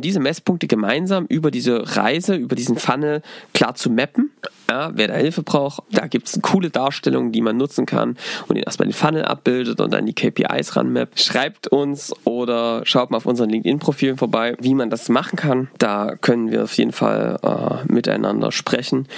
[0.02, 3.22] diese Messpunkte gemeinsam über diese Reise, über diesen Funnel
[3.54, 4.30] klar zu mappen.
[4.70, 8.16] Ja, wer da Hilfe braucht, da gibt es coole Darstellungen, die man nutzen kann
[8.48, 11.20] und den erstmal den Funnel abbildet und dann die KPIs ranmappt.
[11.20, 15.68] Schreibt uns oder schaut mal auf unseren LinkedIn-Profilen vorbei, wie man das machen kann.
[15.78, 19.08] Da können wir auf jeden Fall äh, miteinander sprechen.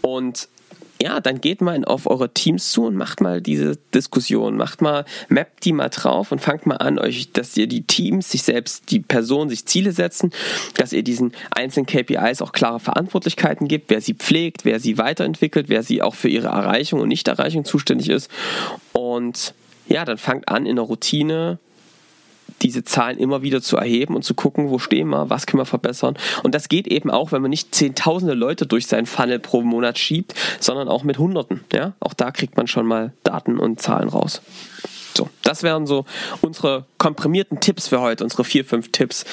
[0.00, 0.48] Und
[1.02, 5.04] ja, dann geht mal auf eure Teams zu und macht mal diese Diskussion, macht mal,
[5.28, 8.88] mappt die mal drauf und fangt mal an, euch, dass ihr die Teams, sich selbst,
[8.92, 10.30] die Personen sich Ziele setzen,
[10.76, 15.68] dass ihr diesen einzelnen KPIs auch klare Verantwortlichkeiten gibt, wer sie pflegt, wer sie weiterentwickelt,
[15.68, 18.30] wer sie auch für ihre Erreichung und Nichterreichung zuständig ist.
[18.92, 19.54] Und
[19.88, 21.58] ja, dann fangt an in der Routine
[22.62, 25.66] diese Zahlen immer wieder zu erheben und zu gucken, wo stehen wir, was können wir
[25.66, 26.16] verbessern.
[26.42, 29.98] Und das geht eben auch, wenn man nicht zehntausende Leute durch seinen Funnel pro Monat
[29.98, 31.64] schiebt, sondern auch mit Hunderten.
[31.72, 31.94] Ja?
[32.00, 34.42] Auch da kriegt man schon mal Daten und Zahlen raus.
[35.14, 36.06] So, das wären so
[36.40, 39.24] unsere komprimierten Tipps für heute, unsere vier, fünf Tipps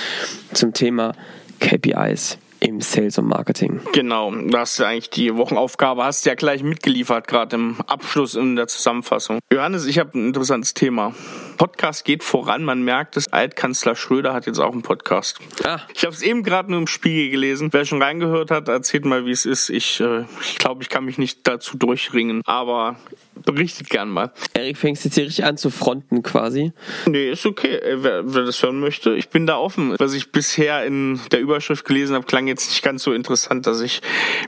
[0.54, 1.14] zum Thema
[1.60, 3.80] KPIs im Sales und Marketing.
[3.94, 8.56] Genau, du hast ja eigentlich die Wochenaufgabe, hast ja gleich mitgeliefert, gerade im Abschluss in
[8.56, 9.40] der Zusammenfassung.
[9.52, 11.14] Johannes, ich habe ein interessantes Thema.
[11.60, 15.40] Podcast geht voran, man merkt es, Altkanzler Schröder hat jetzt auch einen Podcast.
[15.66, 15.82] Ah.
[15.94, 17.68] Ich habe es eben gerade nur im Spiegel gelesen.
[17.74, 19.70] Wer schon reingehört hat, erzählt mal, wie es ist.
[19.70, 22.96] Ich, äh, ich glaube, ich kann mich nicht dazu durchringen, aber
[23.44, 24.32] berichtet gern mal.
[24.54, 26.72] Erik, fängst jetzt hier richtig an zu fronten quasi.
[27.06, 29.16] Nee, ist okay, äh, wer, wer das hören möchte.
[29.16, 29.96] Ich bin da offen.
[29.98, 33.82] Was ich bisher in der Überschrift gelesen habe, klang jetzt nicht ganz so interessant, dass
[33.82, 34.02] ich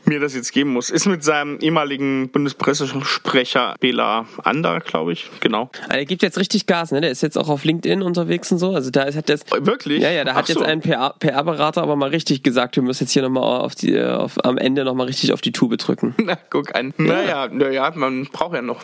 [0.06, 0.89] mir das jetzt geben muss.
[0.89, 5.69] Ist mit seinem ehemaligen Bundespressesprecher Bela Ander, glaube ich, genau.
[5.84, 7.00] Also er gibt jetzt richtig Gas, ne?
[7.01, 8.73] Der ist jetzt auch auf LinkedIn unterwegs und so.
[8.73, 10.01] Also da ist, hat jetzt wirklich.
[10.01, 10.53] Ja, ja, da hat so.
[10.53, 14.43] jetzt ein PR-Berater aber mal richtig gesagt, wir müssen jetzt hier nochmal auf die, auf,
[14.43, 16.15] am Ende nochmal richtig auf die Tube drücken.
[16.23, 16.93] Na, guck an.
[16.97, 17.03] Ja.
[17.03, 18.83] Naja, naja, man braucht ja noch.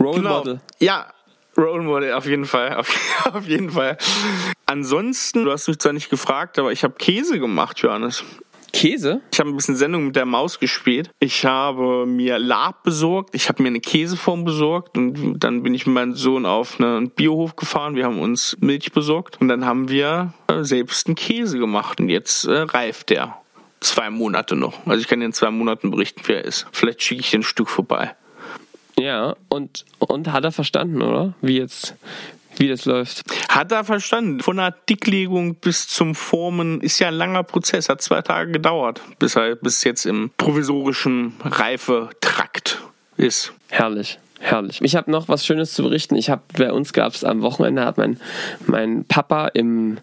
[0.00, 0.38] Role genau.
[0.38, 0.60] Model.
[0.78, 1.06] Ja,
[1.56, 2.74] Role Model, auf jeden Fall.
[2.74, 3.96] Auf, auf, jeden Fall.
[4.66, 8.24] Ansonsten, du hast mich zwar nicht gefragt, aber ich habe Käse gemacht, Johannes.
[8.76, 9.22] Käse?
[9.32, 11.10] Ich habe ein bisschen Sendung mit der Maus gespielt.
[11.18, 13.34] Ich habe mir Lab besorgt.
[13.34, 17.08] Ich habe mir eine Käseform besorgt und dann bin ich mit meinem Sohn auf einen
[17.08, 17.96] Biohof gefahren.
[17.96, 22.10] Wir haben uns Milch besorgt und dann haben wir äh, selbst einen Käse gemacht und
[22.10, 23.38] jetzt äh, reift der.
[23.80, 24.86] Zwei Monate noch.
[24.86, 26.66] Also ich kann in zwei Monaten berichten, wer er ist.
[26.72, 28.14] Vielleicht schicke ich ein Stück vorbei.
[28.98, 31.34] Ja, und, und hat er verstanden, oder?
[31.40, 31.94] Wie jetzt,
[32.58, 33.24] wie das läuft.
[33.48, 34.40] Hat er verstanden.
[34.40, 37.88] Von der Dicklegung bis zum Formen ist ja ein langer Prozess.
[37.88, 42.82] Hat zwei Tage gedauert, bis er bis jetzt im provisorischen Reifetrakt
[43.16, 43.52] ist.
[43.68, 44.18] Herrlich.
[44.38, 44.80] Herrlich.
[44.82, 46.14] Ich habe noch was Schönes zu berichten.
[46.14, 48.20] Ich habe bei uns gab es am Wochenende hat mein
[48.66, 49.98] mein Papa im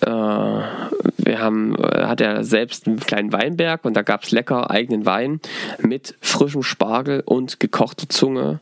[0.00, 4.70] äh, wir haben äh, hat er selbst einen kleinen Weinberg und da gab es lecker
[4.70, 5.40] eigenen Wein
[5.80, 8.58] mit frischem Spargel und gekochter Zunge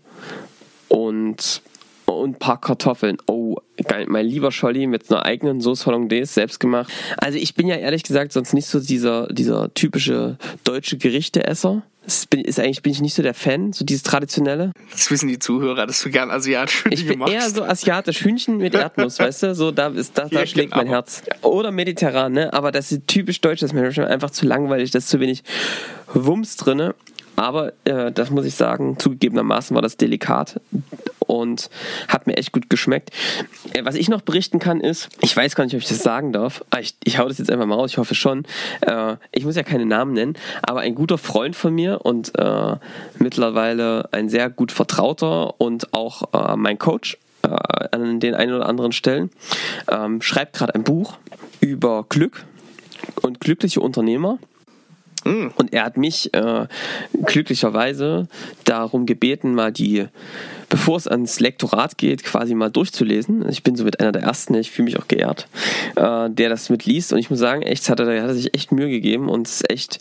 [0.89, 1.63] und
[2.07, 3.19] und ein paar Kartoffeln.
[3.27, 4.07] Oh, geil.
[4.09, 6.93] Mein lieber Scholli mit einer eigenen Sauce Hollandaise selbst gemacht.
[7.19, 11.83] Also ich bin ja ehrlich gesagt sonst nicht so dieser, dieser typische deutsche Gerichteesser.
[12.05, 14.71] Das bin, ist eigentlich bin ich nicht so der Fan, so dieses traditionelle.
[14.93, 17.35] Das wissen die Zuhörer, dass du gern asiatisch Ich bin machst.
[17.35, 19.55] eher so asiatisch Hühnchen mit Erdnuss, weißt du?
[19.57, 21.25] So da ist da, da schlägt mein Herz.
[21.43, 22.53] Oder mediterran, ne?
[22.53, 25.19] Aber das ist typisch deutsch, das ist mir schon einfach zu langweilig, da ist zu
[25.19, 25.43] wenig
[26.15, 26.95] Wumms drinne.
[27.35, 30.61] Aber äh, das muss ich sagen, zugegebenermaßen war das delikat
[31.27, 31.71] und
[32.09, 33.11] hat mir echt gut geschmeckt.
[33.73, 36.33] Äh, was ich noch berichten kann ist, ich weiß gar nicht, ob ich das sagen
[36.33, 38.45] darf, ich, ich hau das jetzt einfach mal raus, ich hoffe schon.
[38.81, 42.77] Äh, ich muss ja keine Namen nennen, aber ein guter Freund von mir und äh,
[43.19, 49.31] mittlerweile ein sehr gut vertrauter und auch mein Coach an den einen oder anderen Stellen,
[49.91, 51.17] ähm, schreibt gerade ein Buch
[51.61, 52.45] über Glück
[53.23, 54.39] und glückliche Unternehmer.
[55.57, 56.67] Und er hat mich äh,
[57.25, 58.29] glücklicherweise
[58.65, 60.07] darum gebeten, mal die,
[60.69, 63.49] bevor es ans Lektorat geht, quasi mal durchzulesen.
[63.49, 65.49] Ich bin somit einer der Ersten, ich fühle mich auch geehrt,
[65.97, 67.13] äh, der das mitliest.
[67.13, 69.61] Und ich muss sagen, echt, hat er, hat er sich echt Mühe gegeben und es
[69.61, 69.99] ist echt,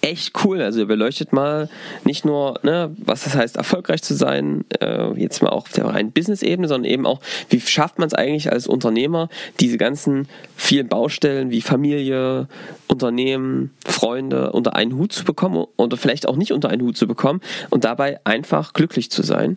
[0.00, 0.62] echt cool.
[0.62, 1.68] Also er beleuchtet mal
[2.04, 5.86] nicht nur, ne, was das heißt, erfolgreich zu sein, äh, jetzt mal auch auf der
[5.86, 9.28] reinen Business-Ebene, sondern eben auch, wie schafft man es eigentlich als Unternehmer,
[9.60, 12.48] diese ganzen vielen Baustellen wie Familie,
[12.86, 17.06] Unternehmen, Freunde unter einen Hut zu bekommen oder vielleicht auch nicht unter einen Hut zu
[17.06, 17.40] bekommen
[17.70, 19.56] und dabei einfach glücklich zu sein.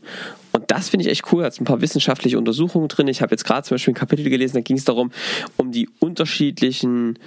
[0.53, 1.41] Und das finde ich echt cool.
[1.41, 3.07] Da hat ein paar wissenschaftliche Untersuchungen drin.
[3.07, 5.11] Ich habe jetzt gerade zum Beispiel ein Kapitel gelesen, da ging es darum,
[5.57, 7.19] um die unterschiedlichen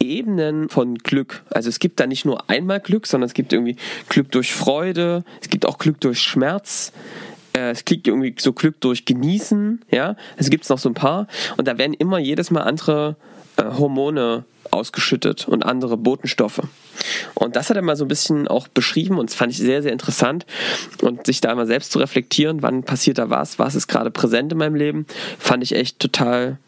[0.00, 1.42] Ebenen von Glück.
[1.50, 3.76] Also es gibt da nicht nur einmal Glück, sondern es gibt irgendwie
[4.08, 6.92] Glück durch Freude, es gibt auch Glück durch Schmerz,
[7.52, 10.16] äh, es gibt irgendwie so Glück durch Genießen, ja.
[10.36, 13.16] Also gibt es noch so ein paar und da werden immer jedes Mal andere
[13.56, 16.62] äh, Hormone ausgeschüttet und andere Botenstoffe.
[17.34, 19.82] Und das hat er mal so ein bisschen auch beschrieben und das fand ich sehr,
[19.82, 20.46] sehr interessant.
[21.02, 24.52] Und sich da mal selbst zu reflektieren, wann passiert da was, was ist gerade präsent
[24.52, 25.06] in meinem Leben,
[25.38, 26.58] fand ich echt total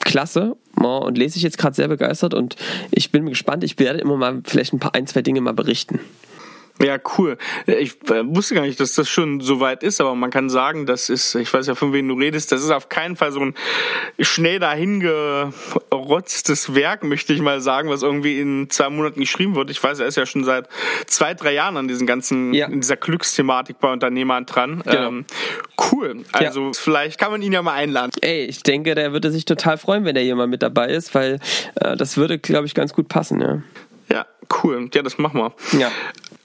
[0.00, 2.56] klasse und lese ich jetzt gerade sehr begeistert und
[2.90, 3.64] ich bin gespannt.
[3.64, 6.00] Ich werde immer mal vielleicht ein paar ein, zwei Dinge mal berichten.
[6.82, 7.36] Ja, cool.
[7.66, 10.86] Ich äh, wusste gar nicht, dass das schon so weit ist, aber man kann sagen,
[10.86, 13.40] das ist, ich weiß ja, von wem du redest, das ist auf keinen Fall so
[13.40, 13.54] ein
[14.18, 19.70] schnell dahingerotztes Werk, möchte ich mal sagen, was irgendwie in zwei Monaten geschrieben wird.
[19.70, 20.68] Ich weiß, er ist ja schon seit
[21.06, 22.66] zwei, drei Jahren an diesen ganzen, Ja.
[22.66, 24.82] in dieser Glücksthematik bei Unternehmern dran.
[24.84, 25.08] Genau.
[25.08, 25.24] Ähm,
[25.92, 26.24] cool.
[26.32, 28.12] Also vielleicht kann man ihn ja mal einladen.
[28.22, 31.14] Ey, ich denke, der würde sich total freuen, wenn der hier mal mit dabei ist,
[31.14, 31.38] weil
[31.76, 33.40] äh, das würde, glaube ich, ganz gut passen.
[33.40, 33.62] Ja.
[34.10, 34.26] Ja,
[34.64, 34.88] cool.
[34.94, 35.52] Ja, das machen wir.
[35.78, 35.90] ja.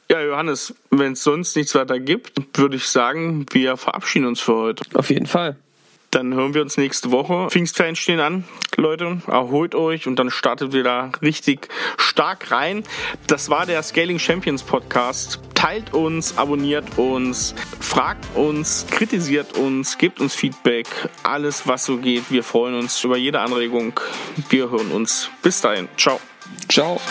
[0.10, 4.56] Ja, Johannes, wenn es sonst nichts weiter gibt, würde ich sagen, wir verabschieden uns für
[4.56, 4.84] heute.
[4.94, 5.56] Auf jeden Fall.
[6.12, 7.50] Dann hören wir uns nächste Woche.
[7.50, 8.46] Pfingstferien stehen an,
[8.78, 9.22] Leute.
[9.28, 12.84] Erholt euch und dann startet wir da richtig stark rein.
[13.28, 15.42] Das war der Scaling Champions Podcast.
[15.56, 20.88] Teilt uns, abonniert uns, fragt uns, kritisiert uns, gebt uns Feedback.
[21.24, 22.32] Alles, was so geht.
[22.32, 24.00] Wir freuen uns über jede Anregung.
[24.50, 25.30] Wir hören uns.
[25.42, 25.90] Bis dahin.
[25.98, 26.22] Ciao.
[26.70, 27.02] Ciao.